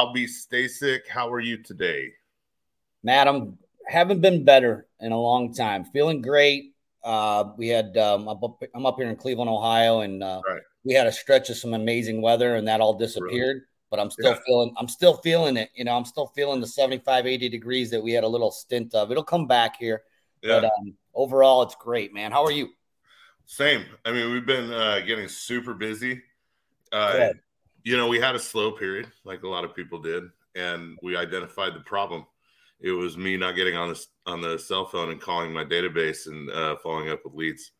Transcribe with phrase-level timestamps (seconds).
[0.00, 1.06] Up, Albie Stasic?
[1.08, 2.12] How are you today?
[3.02, 5.84] Matt, I'm haven't been better in a long time.
[5.84, 6.74] Feeling great.
[7.04, 10.62] Uh, we had um, I'm, up, I'm up here in Cleveland, Ohio, and uh, right.
[10.84, 13.56] we had a stretch of some amazing weather, and that all disappeared.
[13.56, 13.60] Really?
[13.90, 14.38] But I'm still yeah.
[14.46, 15.68] feeling I'm still feeling it.
[15.74, 18.94] You know, I'm still feeling the 75, 80 degrees that we had a little stint
[18.94, 19.10] of.
[19.10, 20.02] It'll come back here.
[20.42, 20.60] Yeah.
[20.60, 22.32] But um, overall, it's great, man.
[22.32, 22.70] How are you?
[23.44, 23.84] Same.
[24.06, 26.22] I mean, we've been uh, getting super busy.
[26.90, 27.32] Uh,
[27.84, 31.16] you know, we had a slow period, like a lot of people did, and we
[31.16, 32.26] identified the problem.
[32.80, 36.26] It was me not getting on the on the cell phone and calling my database
[36.26, 37.72] and uh, following up with leads.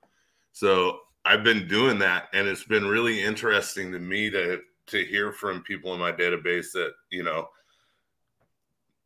[0.53, 5.33] So I've been doing that, and it's been really interesting to me to to hear
[5.33, 7.49] from people in my database that you know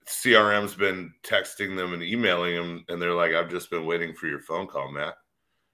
[0.06, 4.26] CRM's been texting them and emailing them, and they're like, "I've just been waiting for
[4.26, 5.14] your phone call, Matt."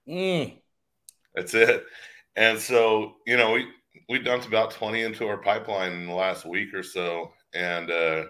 [0.07, 0.59] Mm.
[1.35, 1.85] That's it.
[2.35, 3.67] And so, you know, we
[4.09, 7.31] we dumped about 20 into our pipeline in the last week or so.
[7.53, 8.23] And uh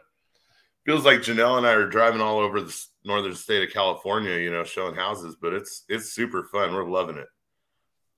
[0.86, 4.52] feels like Janelle and I are driving all over the northern state of California, you
[4.52, 6.74] know, showing houses, but it's it's super fun.
[6.74, 7.28] We're loving it.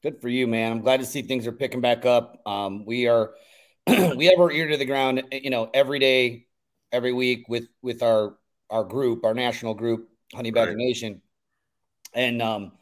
[0.02, 0.72] Good for you, man.
[0.72, 2.42] I'm glad to see things are picking back up.
[2.46, 3.32] Um, we are
[3.88, 6.48] we have our ear to the ground, you know, every day,
[6.92, 8.38] every week with with our
[8.70, 10.78] our group, our national group, Honey Badger right.
[10.78, 11.22] Nation.
[12.14, 12.74] And um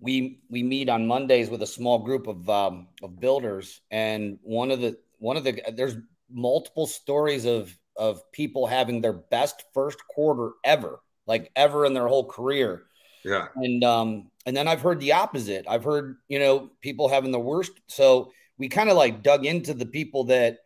[0.00, 4.70] we we meet on Mondays with a small group of um, of builders, and one
[4.70, 5.96] of the one of the there's
[6.30, 12.06] multiple stories of of people having their best first quarter ever, like ever in their
[12.06, 12.84] whole career.
[13.24, 15.66] Yeah, and um and then I've heard the opposite.
[15.68, 17.72] I've heard you know people having the worst.
[17.88, 20.58] So we kind of like dug into the people that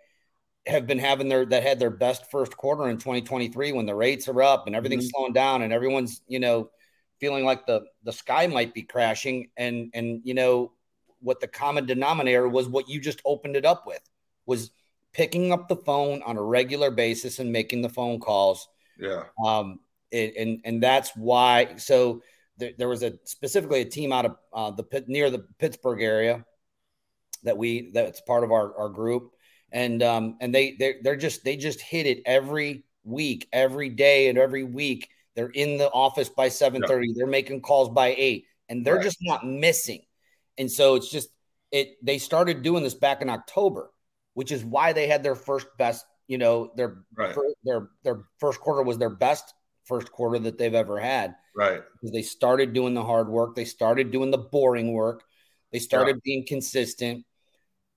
[0.67, 4.29] have been having their that had their best first quarter in 2023 when the rates
[4.29, 5.19] are up and everything's mm-hmm.
[5.19, 6.71] slowing down and everyone's you know
[7.23, 10.73] feeling like the the sky might be crashing and and you know
[11.21, 14.03] what the common denominator was what you just opened it up with
[14.45, 14.73] was
[15.13, 18.67] picking up the phone on a regular basis and making the phone calls.
[18.99, 19.23] Yeah.
[19.47, 19.79] Um
[20.11, 22.23] it, and and that's why so
[22.59, 26.03] there, there was a specifically a team out of uh, the pit near the pittsburgh
[26.03, 26.45] area
[27.45, 29.31] that we that's part of our, our group.
[29.71, 34.29] And um and they they're, they're just they just hit it every week every day
[34.29, 37.07] and every week they're in the office by 7:30.
[37.07, 37.13] Yeah.
[37.17, 39.05] They're making calls by 8 and they're right.
[39.05, 40.03] just not missing.
[40.59, 41.29] And so it's just
[41.71, 43.91] it they started doing this back in October,
[44.35, 47.35] which is why they had their first best, you know, their right.
[47.35, 49.55] fir- their their first quarter was their best
[49.85, 51.35] first quarter that they've ever had.
[51.57, 51.83] Right.
[51.93, 55.25] Because they started doing the hard work, they started doing the boring work,
[55.71, 56.21] they started yeah.
[56.25, 57.25] being consistent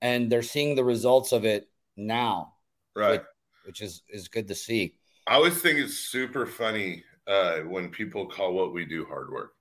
[0.02, 2.54] and they're seeing the results of it now.
[2.94, 3.20] Right.
[3.20, 3.22] Which,
[3.64, 4.98] which is is good to see.
[5.26, 9.52] I always think it's super funny uh, when people call what we do hard work,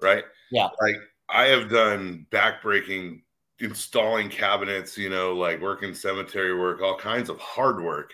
[0.00, 0.24] right?
[0.50, 0.68] Yeah.
[0.80, 0.96] Like
[1.28, 3.22] I have done backbreaking
[3.60, 8.12] installing cabinets, you know, like working cemetery work, all kinds of hard work.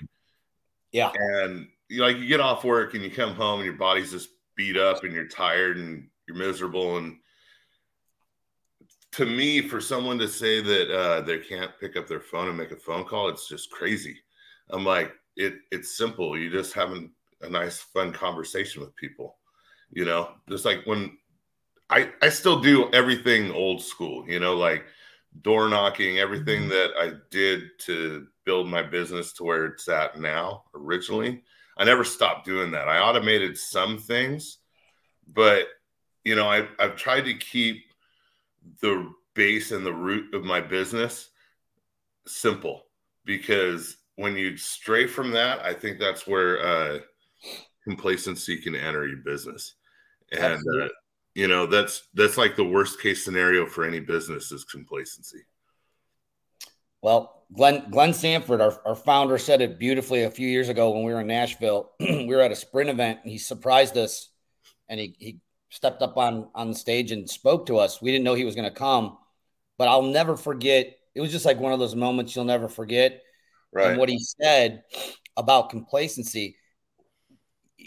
[0.93, 1.13] Yeah.
[1.15, 4.29] And you like you get off work and you come home and your body's just
[4.57, 6.99] beat up and you're tired and you're miserable.
[6.99, 7.17] And
[9.13, 12.57] to me, for someone to say that uh, they can't pick up their phone and
[12.57, 14.19] make a phone call, it's just crazy.
[14.71, 16.37] I'm like, it it's simple.
[16.37, 17.11] You just haven't
[17.43, 19.37] a nice fun conversation with people
[19.91, 20.31] you know?
[20.49, 21.17] Just like when
[21.91, 24.85] i i still do everything old school you know like
[25.41, 26.69] door knocking everything mm-hmm.
[26.69, 31.43] that i did to build my business to where it's at now originally.
[31.79, 32.89] I never stopped doing that.
[32.89, 34.59] I automated some things
[35.35, 35.67] but
[36.25, 37.85] you know I, i've tried to keep
[38.81, 41.31] the base and the root of my business
[42.27, 42.85] simple
[43.25, 46.99] because when you stray from that i think that's where uh
[47.85, 49.75] complacency can enter your business.
[50.33, 50.89] And uh,
[51.35, 55.41] you know that's that's like the worst case scenario for any business is complacency.
[57.03, 61.05] Well glenn glenn sanford our, our founder said it beautifully a few years ago when
[61.05, 61.93] we were in nashville.
[62.01, 64.29] We were at a sprint event and he surprised us
[64.89, 65.39] and he, he
[65.71, 68.03] stepped up on on the stage and spoke to us.
[68.03, 69.17] We didn't know he was going to come
[69.79, 73.23] but i'll never forget it was just like one of those moments you'll never forget.
[73.73, 73.89] Right.
[73.89, 74.85] and what he said
[75.37, 76.57] about complacency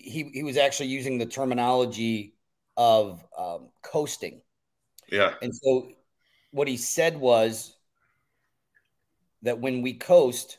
[0.03, 2.35] he he was actually using the terminology
[2.77, 4.41] of um, coasting.
[5.11, 5.33] Yeah.
[5.41, 5.91] And so
[6.51, 7.75] what he said was
[9.43, 10.57] that when we coast,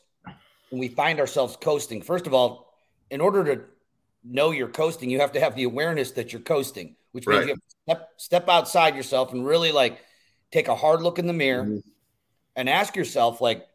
[0.69, 2.73] when we find ourselves coasting, first of all,
[3.09, 3.63] in order to
[4.23, 7.47] know you're coasting, you have to have the awareness that you're coasting, which means right.
[7.47, 9.99] you have to step step outside yourself and really like
[10.51, 11.77] take a hard look in the mirror mm-hmm.
[12.55, 13.65] and ask yourself like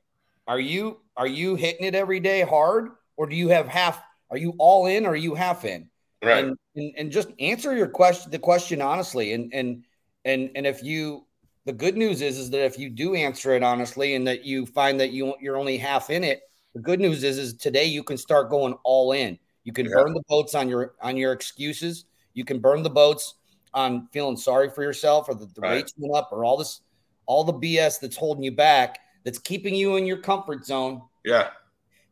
[0.47, 4.01] are you are you hitting it every day hard or do you have half
[4.31, 5.89] are you all in or are you half in?
[6.23, 6.45] Right.
[6.45, 9.33] And, and, and just answer your question, the question honestly.
[9.33, 9.85] And, and,
[10.25, 11.27] and, and if you,
[11.65, 14.67] the good news is, is that if you do answer it honestly and that you
[14.67, 16.43] find that you, you're only half in it,
[16.75, 19.39] the good news is, is today you can start going all in.
[19.65, 19.97] You can yeah.
[19.97, 22.07] burn the boats on your on your excuses.
[22.35, 23.35] You can burn the boats
[23.75, 25.73] on feeling sorry for yourself or the, the right.
[25.73, 26.81] rates went up or all this,
[27.27, 31.03] all the BS that's holding you back, that's keeping you in your comfort zone.
[31.25, 31.49] Yeah.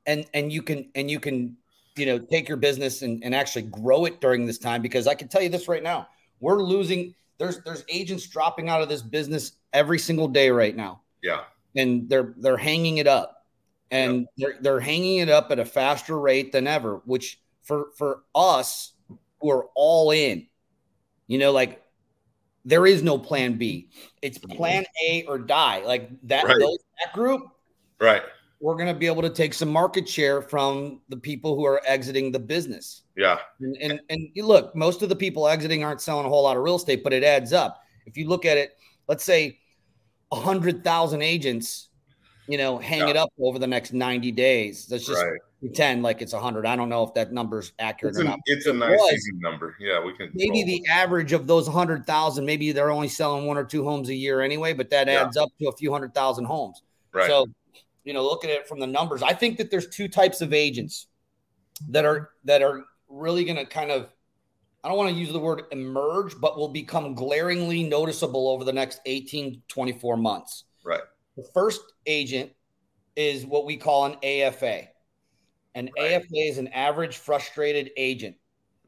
[0.05, 1.57] And and you can and you can,
[1.96, 5.14] you know, take your business and, and actually grow it during this time because I
[5.14, 6.08] can tell you this right now.
[6.40, 11.02] We're losing there's there's agents dropping out of this business every single day right now.
[11.22, 11.43] Yeah.
[11.75, 13.44] And they're they're hanging it up.
[13.90, 18.22] And they're they're hanging it up at a faster rate than ever, which for for
[18.34, 18.93] us
[19.40, 20.46] who are all in,
[21.28, 21.82] you know, like
[22.64, 23.88] there is no plan B.
[24.22, 24.56] It's mm-hmm.
[24.56, 25.84] plan A or die.
[25.84, 26.56] Like that, right.
[26.58, 27.43] those, that group.
[28.00, 28.22] Right.
[28.61, 31.82] We're going to be able to take some market share from the people who are
[31.87, 33.03] exiting the business.
[33.17, 33.38] Yeah.
[33.61, 36.62] And, and, and look, most of the people exiting aren't selling a whole lot of
[36.62, 37.82] real estate, but it adds up.
[38.06, 38.76] If you look at it,
[39.08, 39.58] let's say
[40.32, 41.88] a hundred thousand agents,
[42.49, 43.08] you know, hang yeah.
[43.08, 44.87] it up over the next 90 days.
[44.87, 46.67] That's just right pretend like it's 100.
[46.67, 48.38] I don't know if that number's accurate it's or not.
[48.47, 49.76] It's a nice number.
[49.81, 50.31] Yeah, we can.
[50.35, 54.14] Maybe the average of those 100,000, maybe they're only selling one or two homes a
[54.14, 55.23] year anyway, but that yeah.
[55.23, 56.82] adds up to a few hundred thousand homes.
[57.12, 57.26] Right.
[57.26, 57.47] So,
[58.06, 60.55] you know, looking at it from the numbers, I think that there's two types of
[60.55, 61.08] agents
[61.91, 64.08] that are that are really going to kind of
[64.85, 68.73] I don't want to use the word emerge, but will become glaringly noticeable over the
[68.73, 70.64] next 18, 24 months.
[70.85, 71.00] Right.
[71.37, 72.53] The first agent
[73.17, 74.85] is what we call an AFA.
[75.75, 76.12] An right.
[76.12, 78.37] AFA is an average frustrated agent.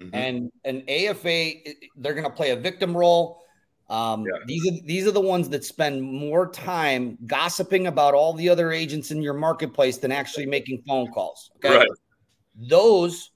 [0.01, 0.15] Mm-hmm.
[0.15, 3.43] And an AFA, they're going to play a victim role.
[3.91, 4.45] Um, yeah.
[4.47, 8.71] These are these are the ones that spend more time gossiping about all the other
[8.71, 11.51] agents in your marketplace than actually making phone calls.
[11.57, 11.89] Okay, right.
[12.55, 13.31] those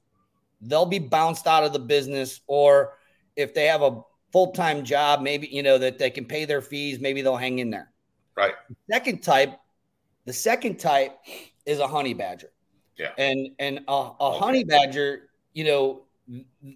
[0.60, 2.99] they'll be bounced out of the business, or
[3.34, 6.60] if they have a full time job, maybe you know that they can pay their
[6.60, 7.90] fees, maybe they'll hang in there.
[8.37, 8.55] Right.
[8.69, 9.58] The second type,
[10.26, 11.19] the second type
[11.64, 12.50] is a honey badger.
[12.98, 13.12] Yeah.
[13.16, 14.38] And and a, a okay.
[14.38, 16.02] honey badger, you know,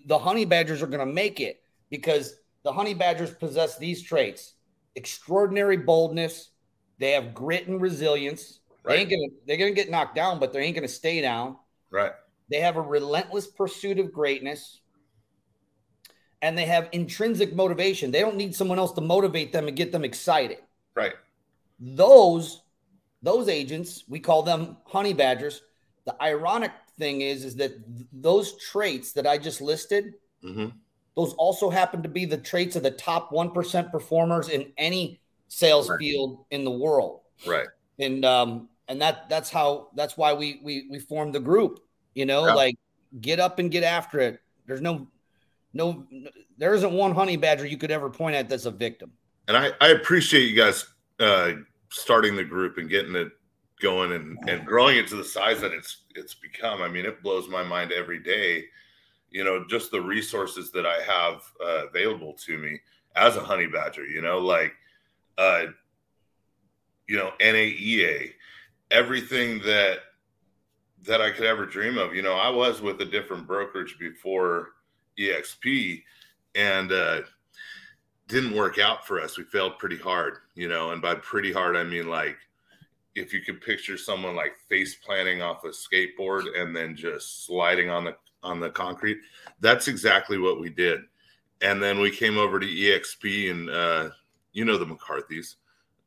[0.07, 2.37] the honey badgers are going to make it because
[2.67, 4.55] the honey badgers possess these traits:
[4.97, 6.51] extraordinary boldness.
[6.99, 8.59] They have grit and resilience.
[8.83, 8.95] Right.
[8.95, 11.57] They ain't gonna they're gonna get knocked down, but they ain't gonna stay down.
[11.91, 12.13] Right.
[12.51, 14.81] They have a relentless pursuit of greatness.
[16.43, 18.11] And they have intrinsic motivation.
[18.11, 20.59] They don't need someone else to motivate them and get them excited.
[20.95, 21.15] Right.
[21.79, 22.63] Those
[23.23, 25.63] those agents, we call them honey badgers,
[26.05, 30.15] the ironic thing is, is that th- those traits that I just listed,
[30.45, 30.69] mm-hmm.
[31.17, 35.21] Those also happen to be the traits of the top one percent performers in any
[35.49, 35.99] sales right.
[35.99, 37.21] field in the world.
[37.47, 37.67] Right.
[37.99, 41.81] And um, and that that's how that's why we we we formed the group.
[42.15, 42.55] You know, yeah.
[42.55, 42.77] like
[43.21, 44.41] get up and get after it.
[44.67, 45.07] There's no
[45.73, 46.07] no
[46.59, 49.13] there isn't one honey badger you could ever point at that's a victim.
[49.49, 50.87] And I, I appreciate you guys
[51.21, 51.53] uh,
[51.91, 53.33] starting the group and getting it
[53.81, 56.83] going and, and growing it to the size that it's it's become.
[56.83, 58.65] I mean, it blows my mind every day.
[59.31, 62.81] You know, just the resources that I have uh, available to me
[63.15, 64.07] as a honey badger.
[64.07, 64.73] You know, like
[65.39, 65.67] uh,
[67.09, 68.33] you know NAEA,
[68.91, 69.99] everything that
[71.07, 72.15] that I could ever dream of.
[72.15, 74.71] You know, I was with a different brokerage before
[75.19, 76.03] EXP,
[76.55, 77.21] and uh,
[78.29, 79.39] didn't work out for us.
[79.39, 80.39] We failed pretty hard.
[80.55, 82.37] You know, and by pretty hard I mean like
[83.17, 87.89] if you could picture someone like face planting off a skateboard and then just sliding
[87.89, 88.15] on the
[88.47, 89.19] on the concrete.
[89.61, 91.01] That's exactly what we did.
[91.61, 94.11] And then we came over to exp and uh
[94.53, 95.57] you know the mccarthys.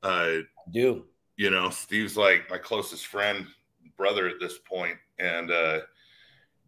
[0.03, 1.05] Uh do.
[1.36, 3.46] you know steve's like my closest friend
[3.98, 5.79] brother at this point and uh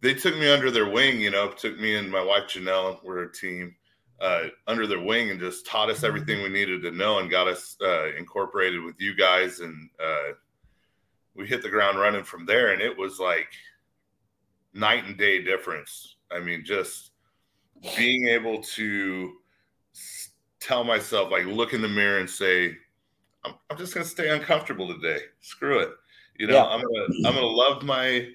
[0.01, 3.23] they took me under their wing you know took me and my wife janelle we're
[3.23, 3.75] a team
[4.21, 7.47] uh, under their wing and just taught us everything we needed to know and got
[7.47, 9.59] us uh, incorporated with you guys.
[9.61, 10.33] And uh,
[11.35, 12.71] we hit the ground running from there.
[12.71, 13.47] And it was like
[14.73, 17.11] night and day difference i mean just
[17.97, 19.33] being able to
[20.59, 22.75] tell myself like look in the mirror and say
[23.43, 25.91] i'm, I'm just going to stay uncomfortable today screw it
[26.37, 26.65] you know yeah.
[26.65, 28.27] i'm going to i'm going to love my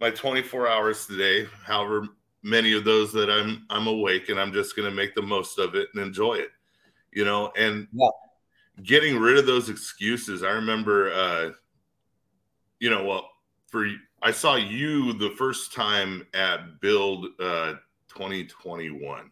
[0.00, 2.08] my 24 hours today however
[2.42, 5.58] many of those that I'm I'm awake and I'm just going to make the most
[5.58, 6.50] of it and enjoy it.
[7.12, 8.08] You know, and yeah.
[8.82, 10.42] getting rid of those excuses.
[10.42, 11.50] I remember uh
[12.80, 13.30] you know, well,
[13.68, 13.86] for
[14.22, 17.74] I saw you the first time at Build uh
[18.08, 19.30] 2021.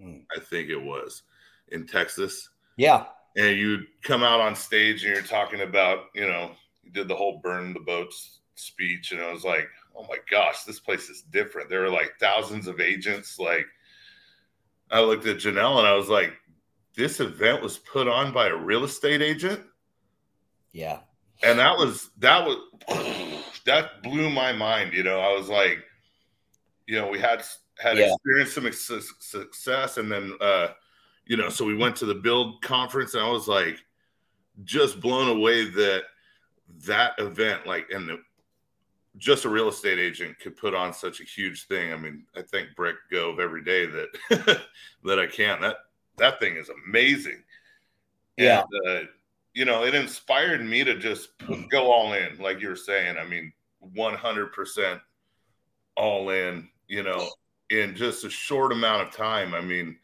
[0.00, 0.22] Mm.
[0.36, 1.22] I think it was
[1.68, 2.50] in Texas.
[2.76, 3.06] Yeah.
[3.36, 7.16] And you'd come out on stage and you're talking about, you know, you did the
[7.16, 11.22] whole burn the boats speech and I was like, oh my gosh, this place is
[11.22, 11.68] different.
[11.68, 13.38] There are like thousands of agents.
[13.38, 13.66] Like,
[14.90, 16.32] I looked at Janelle and I was like,
[16.96, 19.60] this event was put on by a real estate agent.
[20.72, 21.00] Yeah.
[21.42, 22.56] And that was, that was,
[23.64, 24.92] that blew my mind.
[24.92, 25.78] You know, I was like,
[26.86, 27.44] you know, we had
[27.78, 28.12] had yeah.
[28.12, 28.54] experienced
[28.86, 30.68] some success, and then uh,
[31.26, 33.78] you know, so we went to the build conference, and I was like,
[34.64, 36.04] just blown away that
[36.86, 38.18] that event, like, and the,
[39.16, 41.92] just a real estate agent could put on such a huge thing.
[41.92, 44.60] I mean, I thank Brent Gove every day that
[45.04, 45.60] that I can.
[45.60, 45.76] That
[46.18, 47.42] that thing is amazing.
[48.36, 48.64] Yeah.
[48.86, 49.10] And, uh,
[49.54, 51.30] you know, it inspired me to just
[51.70, 53.16] go all in, like you're saying.
[53.16, 53.52] I mean,
[53.96, 55.00] 100%
[55.96, 57.28] all in, you know,
[57.70, 59.54] in just a short amount of time.
[59.54, 59.96] I mean,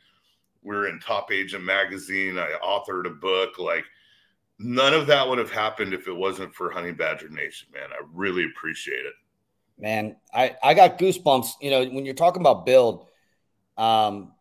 [0.63, 2.39] we're in Top Agent magazine.
[2.39, 3.59] I authored a book.
[3.59, 3.85] Like,
[4.59, 7.89] none of that would have happened if it wasn't for Honey Badger Nation, man.
[7.93, 9.15] I really appreciate it.
[9.79, 11.53] Man, I, I got goosebumps.
[11.61, 13.07] You know, when you're talking about build,
[13.79, 14.33] um,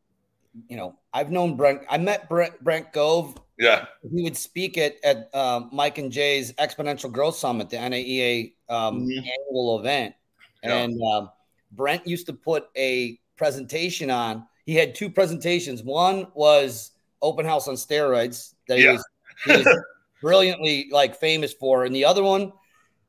[0.68, 1.82] you know, I've known Brent.
[1.90, 3.38] I met Brent, Brent Gove.
[3.58, 8.54] Yeah, he would speak at at uh, Mike and Jay's Exponential Growth Summit, the NAEA
[8.70, 9.18] um, mm-hmm.
[9.18, 10.16] annual event,
[10.64, 10.78] yeah.
[10.78, 11.30] and um,
[11.72, 14.46] Brent used to put a presentation on.
[14.66, 15.84] He had two presentations.
[15.84, 18.94] One was open house on steroids that he, yeah.
[18.94, 19.06] was,
[19.46, 19.80] he was
[20.22, 22.54] brilliantly like famous for, and the other one,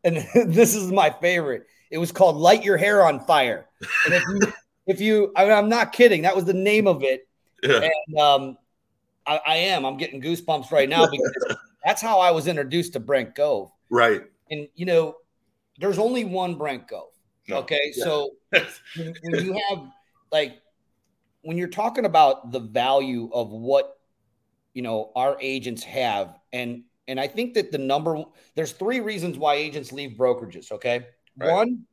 [0.05, 0.17] and
[0.47, 1.67] this is my favorite.
[1.91, 3.69] It was called "Light Your Hair on Fire."
[4.07, 4.53] And if you,
[4.87, 6.23] if you, I mean, I'm not kidding.
[6.23, 7.29] That was the name of it.
[7.63, 7.89] Yeah.
[8.09, 8.59] And um,
[9.27, 9.85] I, I am.
[9.85, 13.71] I'm getting goosebumps right now because that's how I was introduced to Brent Gove.
[13.91, 14.23] Right.
[14.51, 15.17] And you know,
[15.79, 17.09] there's only one Brent Gove.
[17.49, 17.59] No.
[17.59, 18.05] Okay, yeah.
[18.05, 18.31] so
[18.97, 19.91] when, when you have
[20.31, 20.61] like
[21.43, 23.99] when you're talking about the value of what
[24.75, 28.23] you know our agents have and and I think that the number
[28.55, 30.71] there's three reasons why agents leave brokerages.
[30.71, 31.53] Okay, right.
[31.53, 31.85] one,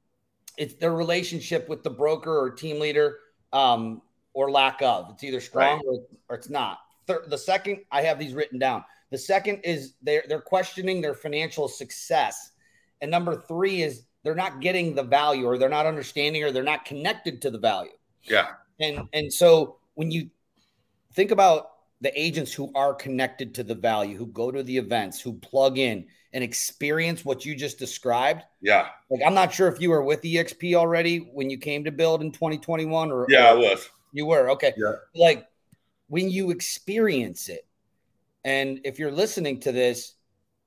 [0.57, 3.17] it's their relationship with the broker or team leader,
[3.51, 4.03] um,
[4.38, 5.10] or lack of.
[5.10, 5.86] It's either strong right.
[5.88, 6.77] or, or it's not.
[7.08, 8.84] Third, the second, I have these written down.
[9.10, 12.51] The second is they're they're questioning their financial success,
[13.01, 16.62] and number three is they're not getting the value, or they're not understanding, or they're
[16.62, 17.98] not connected to the value.
[18.22, 20.29] Yeah, and and so when you
[21.13, 25.20] think about the agents who are connected to the value, who go to the events,
[25.20, 28.44] who plug in and experience what you just described.
[28.62, 28.89] Yeah.
[29.10, 32.22] Like I'm not sure if you were with EXP already when you came to build
[32.22, 33.89] in 2021 or Yeah, or, I was.
[34.17, 34.50] You were.
[34.51, 34.74] Okay.
[34.75, 34.93] Yeah.
[35.15, 35.47] Like
[36.07, 37.67] when you experience it
[38.43, 40.13] and if you're listening to this,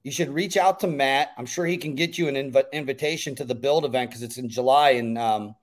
[0.03, 1.31] you should reach out to Matt.
[1.39, 4.37] I'm sure he can get you an inv- invitation to the build event because it's
[4.37, 5.55] in July in um,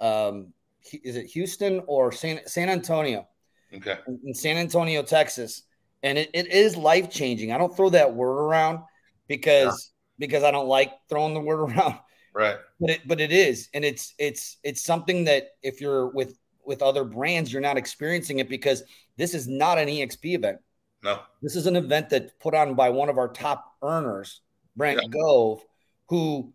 [0.00, 0.52] um,
[0.92, 3.26] is it Houston or San, San Antonio?
[3.74, 3.96] Okay.
[4.24, 5.62] In San Antonio, Texas.
[6.02, 7.50] And it, it is life changing.
[7.50, 8.80] I don't throw that word around
[9.26, 10.26] because yeah.
[10.26, 11.98] because I don't like throwing the word around.
[12.34, 12.58] Right.
[12.78, 13.70] But it but it is.
[13.72, 18.38] And it's it's it's something that if you're with with other brands, you're not experiencing
[18.38, 18.82] it because
[19.16, 20.58] this is not an EXP event.
[21.02, 21.20] No.
[21.42, 24.40] This is an event that's put on by one of our top earners,
[24.76, 25.08] Brent yeah.
[25.08, 25.62] Gove,
[26.08, 26.52] who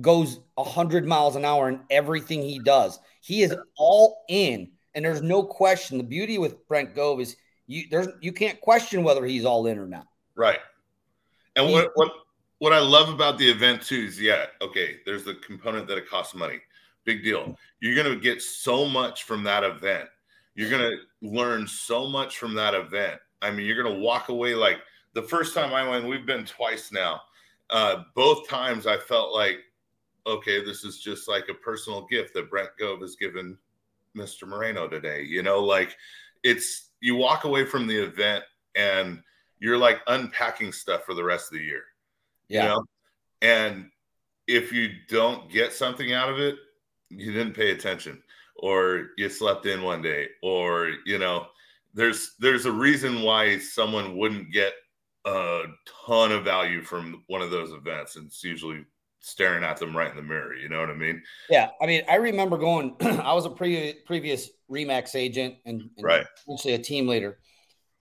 [0.00, 2.98] goes 100 miles an hour in everything he does.
[3.20, 5.98] He is all in and there's no question.
[5.98, 9.78] The beauty with Brent Gove is you there's you can't question whether he's all in
[9.78, 10.06] or not.
[10.34, 10.60] Right.
[11.56, 12.12] And what what
[12.58, 16.08] what I love about the event too is yeah, okay, there's the component that it
[16.08, 16.60] costs money.
[17.04, 17.56] Big deal.
[17.80, 20.08] You're gonna get so much from that event.
[20.54, 23.20] You're gonna learn so much from that event.
[23.42, 24.78] I mean, you're gonna walk away like
[25.14, 27.20] the first time I went, we've been twice now.
[27.70, 29.58] Uh, both times I felt like,
[30.26, 33.56] okay, this is just like a personal gift that Brent Gove has given
[34.16, 34.46] Mr.
[34.46, 35.22] Moreno today.
[35.22, 35.96] You know, like
[36.42, 38.44] it's you walk away from the event
[38.74, 39.22] and
[39.58, 41.84] you're like unpacking stuff for the rest of the year.
[42.48, 42.62] Yeah.
[42.62, 42.84] You know?
[43.42, 43.90] And
[44.46, 46.56] if you don't get something out of it,
[47.10, 48.22] you didn't pay attention
[48.56, 51.46] or you slept in one day or you know
[51.92, 54.72] there's there's a reason why someone wouldn't get
[55.26, 55.62] a
[56.06, 58.84] ton of value from one of those events and it's usually
[59.24, 60.54] staring at them right in the mirror.
[60.54, 61.22] You know what I mean?
[61.48, 61.70] Yeah.
[61.80, 66.26] I mean, I remember going, I was a pre- previous Remax agent and, and right.
[66.46, 67.38] essentially a team leader.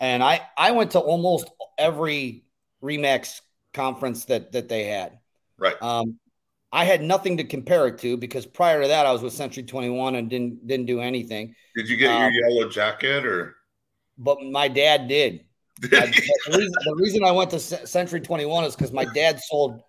[0.01, 2.43] And I, I went to almost every
[2.83, 3.39] Remax
[3.73, 5.17] conference that, that they had.
[5.57, 5.81] Right.
[5.81, 6.19] Um,
[6.73, 9.61] I had nothing to compare it to because prior to that I was with Century
[9.61, 11.53] 21 and didn't didn't do anything.
[11.75, 13.55] Did you get um, your yellow jacket or?
[14.17, 15.45] But my dad did.
[15.83, 19.81] I, the, reason, the, reason, I went to Century 21 is because my dad sold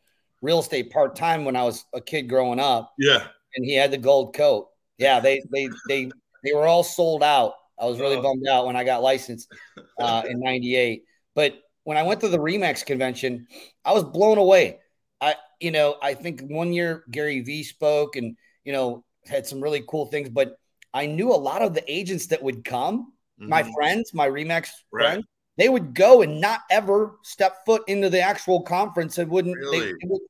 [0.42, 2.92] real estate part time when I was a kid growing up.
[2.98, 3.26] Yeah.
[3.56, 4.68] And he had the gold coat.
[4.98, 6.10] Yeah, they they they
[6.44, 7.54] they were all sold out.
[7.80, 8.22] I was really oh.
[8.22, 9.50] bummed out when I got licensed
[9.98, 11.02] uh, in '98.
[11.34, 13.46] But when I went to the Remax convention,
[13.84, 14.80] I was blown away.
[15.20, 19.60] I, you know, I think one year Gary Vee spoke and you know had some
[19.60, 20.56] really cool things, but
[20.92, 23.12] I knew a lot of the agents that would come.
[23.40, 23.48] Mm-hmm.
[23.48, 25.04] My friends, my Remax right.
[25.04, 25.24] friends,
[25.56, 29.18] they would go and not ever step foot into the actual conference.
[29.18, 29.56] It wouldn't.
[29.56, 29.80] Really?
[29.80, 30.20] They, would,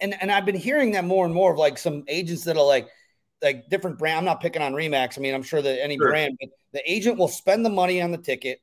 [0.00, 2.66] and and I've been hearing that more and more of like some agents that are
[2.66, 2.88] like
[3.42, 4.18] like different brand.
[4.18, 5.18] I'm not picking on Remax.
[5.18, 6.08] I mean, I'm sure that any sure.
[6.08, 8.60] brand, but the agent will spend the money on the ticket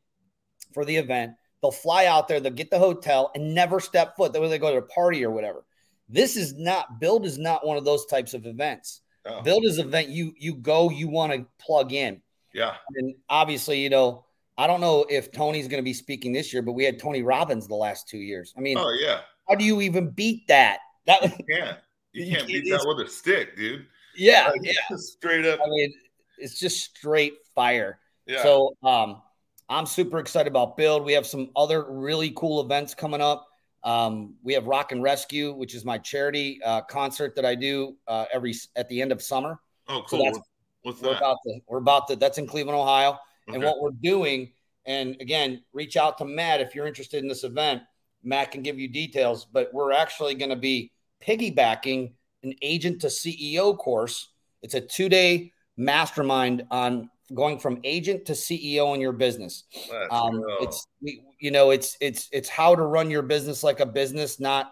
[0.74, 1.34] for the event.
[1.62, 4.34] They'll fly out there, they'll get the hotel and never step foot.
[4.34, 5.66] That way they go to a party or whatever.
[6.08, 9.02] This is not build is not one of those types of events.
[9.26, 9.42] Oh.
[9.42, 12.22] Build is an event you you go, you want to plug in.
[12.54, 12.76] Yeah.
[12.96, 14.26] And obviously, you know,
[14.58, 17.22] I don't know if Tony's going to be speaking this year, but we had Tony
[17.22, 18.54] Robbins the last two years.
[18.58, 19.22] I mean, oh yeah.
[19.48, 20.80] How do you even beat that?
[21.06, 21.78] That you can't.
[22.14, 23.86] You can't beat that with a stick, dude.
[24.16, 24.74] Yeah, like, yeah.
[24.98, 25.60] Straight up.
[25.64, 25.94] I mean,
[26.38, 28.00] it's just straight fire.
[28.26, 28.44] Yeah.
[28.44, 29.22] So um
[29.70, 31.06] I'm super excited about Build.
[31.06, 33.48] We have some other really cool events coming up.
[33.84, 37.96] Um, we have Rock and Rescue, which is my charity uh, concert that I do
[38.08, 39.60] uh, every at the end of summer.
[39.88, 40.34] Oh, cool.
[40.34, 40.44] So
[40.84, 42.16] What's we're About to, we're about to.
[42.16, 43.20] That's in Cleveland, Ohio.
[43.48, 43.56] Okay.
[43.56, 44.52] And what we're doing,
[44.86, 47.82] and again, reach out to Matt if you're interested in this event.
[48.24, 53.08] Matt can give you details, but we're actually going to be piggybacking an agent to
[53.08, 54.30] CEO course.
[54.62, 59.64] It's a two day mastermind on going from agent to CEO in your business.
[60.12, 64.40] Um, it's you know it's it's it's how to run your business like a business,
[64.40, 64.72] not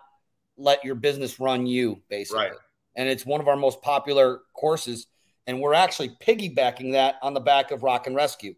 [0.58, 2.46] let your business run you, basically.
[2.46, 2.54] Right.
[2.96, 5.08] And it's one of our most popular courses,
[5.46, 8.56] and we're actually piggybacking that on the back of Rock and Rescue.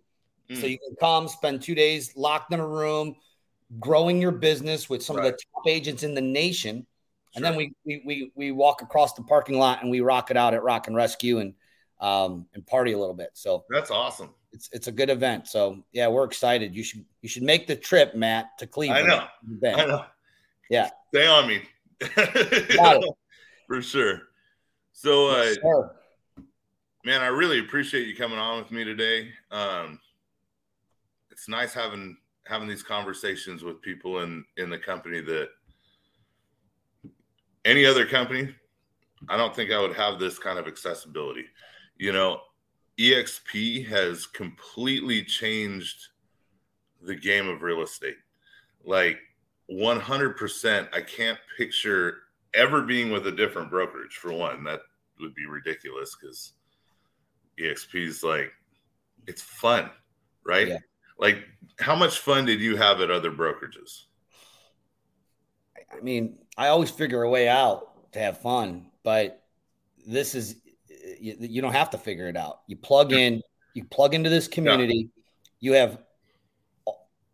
[0.50, 0.62] Mm.
[0.62, 3.16] So you can come spend two days locked in a room,
[3.80, 5.28] growing your business with some right.
[5.28, 6.78] of the top agents in the nation.
[6.78, 6.86] Sure.
[7.36, 10.38] And then we, we we we walk across the parking lot and we rock it
[10.38, 11.54] out at Rock and Rescue and
[12.00, 13.32] um, and party a little bit.
[13.34, 14.30] So that's awesome.
[14.52, 15.48] It's it's a good event.
[15.48, 16.76] So yeah, we're excited.
[16.76, 19.12] You should you should make the trip, Matt, to Cleveland.
[19.12, 19.28] I know.
[19.70, 20.06] I know.
[20.70, 20.90] Yeah.
[21.14, 21.62] Stay on me.
[23.68, 24.22] For sure.
[24.94, 25.90] So uh,
[27.06, 29.30] man, I really appreciate you coming on with me today.
[29.52, 30.00] Um,
[31.32, 35.50] it's nice having having these conversations with people in in the company that
[37.66, 38.54] any other company
[39.28, 41.46] I don't think I would have this kind of accessibility
[42.00, 42.40] you know,
[42.98, 46.08] EXP has completely changed
[47.02, 48.18] the game of real estate.
[48.86, 49.20] Like
[49.72, 52.16] 100%, I can't picture
[52.54, 54.64] ever being with a different brokerage for one.
[54.64, 54.80] That
[55.20, 56.54] would be ridiculous because
[57.60, 58.52] EXP is like,
[59.28, 59.90] it's fun,
[60.46, 60.70] right?
[60.70, 60.78] Yeah.
[61.20, 61.44] Like,
[61.80, 64.06] how much fun did you have at other brokerages?
[65.92, 69.44] I mean, I always figure a way out to have fun, but
[70.08, 70.62] this is
[71.22, 72.62] you, you don't have to figure it out.
[72.68, 73.42] You plug in,
[73.74, 75.10] you plug into this community.
[75.60, 75.72] Yeah.
[75.72, 75.98] You have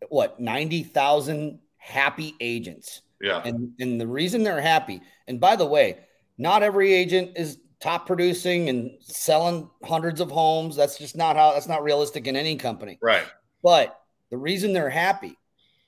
[0.10, 3.02] what ninety thousand happy agents.
[3.22, 5.02] Yeah, and and the reason they're happy.
[5.28, 6.00] And by the way,
[6.38, 10.76] not every agent is top producing and selling hundreds of homes.
[10.76, 11.54] That's just not how.
[11.54, 12.98] That's not realistic in any company.
[13.02, 13.26] Right.
[13.64, 14.00] But
[14.32, 15.38] the reason they're happy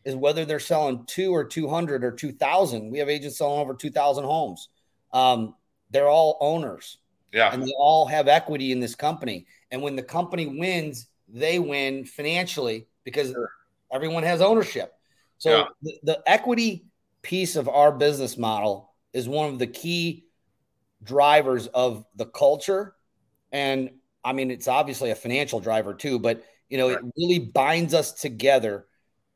[0.08, 4.24] is whether they're selling two or 200 or 2000 we have agents selling over 2000
[4.24, 4.70] homes
[5.12, 5.54] um,
[5.92, 6.98] they're all owners
[7.38, 7.54] yeah.
[7.54, 9.46] And they all have equity in this company.
[9.70, 13.52] And when the company wins, they win financially because sure.
[13.92, 14.92] everyone has ownership.
[15.38, 15.66] So yeah.
[15.84, 16.88] the, the equity
[17.22, 20.26] piece of our business model is one of the key
[21.04, 22.96] drivers of the culture.
[23.52, 23.92] And
[24.24, 26.98] I mean, it's obviously a financial driver too, but you know, right.
[26.98, 28.88] it really binds us together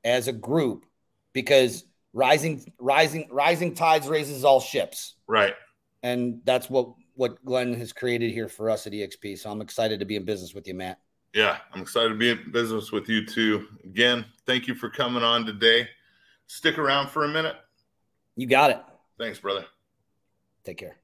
[0.04, 0.86] as a group
[1.34, 5.16] because rising, rising, rising tides raises all ships.
[5.28, 5.54] Right.
[6.02, 9.38] And that's what what Glenn has created here for us at EXP.
[9.38, 11.00] So I'm excited to be in business with you, Matt.
[11.34, 13.68] Yeah, I'm excited to be in business with you too.
[13.84, 15.88] Again, thank you for coming on today.
[16.48, 17.56] Stick around for a minute.
[18.36, 18.82] You got it.
[19.18, 19.66] Thanks, brother.
[20.64, 21.01] Take care.